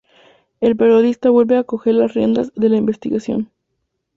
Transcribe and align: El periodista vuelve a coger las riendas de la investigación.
El 0.61 0.75
periodista 0.75 1.29
vuelve 1.29 1.57
a 1.57 1.63
coger 1.63 1.93
las 1.93 2.15
riendas 2.15 2.51
de 2.55 2.69
la 2.69 2.77
investigación. 2.77 3.51